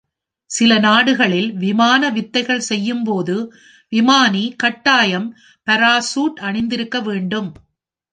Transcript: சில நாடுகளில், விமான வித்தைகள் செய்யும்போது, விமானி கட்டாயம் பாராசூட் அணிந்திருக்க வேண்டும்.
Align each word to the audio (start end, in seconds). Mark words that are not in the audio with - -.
சில 0.49 0.79
நாடுகளில், 0.79 1.53
விமான 1.53 2.09
வித்தைகள் 2.09 2.59
செய்யும்போது, 2.59 3.35
விமானி 3.89 4.53
கட்டாயம் 4.57 5.27
பாராசூட் 5.67 6.39
அணிந்திருக்க 6.41 6.99
வேண்டும். 7.01 7.49